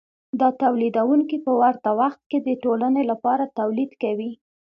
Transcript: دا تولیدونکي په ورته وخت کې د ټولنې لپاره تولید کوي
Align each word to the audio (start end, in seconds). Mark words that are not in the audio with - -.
دا 0.39 0.47
تولیدونکي 0.61 1.37
په 1.45 1.51
ورته 1.61 1.89
وخت 1.99 2.21
کې 2.29 2.37
د 2.41 2.49
ټولنې 2.63 3.03
لپاره 3.11 3.51
تولید 3.59 3.91
کوي 4.03 4.31